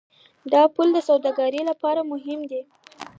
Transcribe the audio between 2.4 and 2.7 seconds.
ده.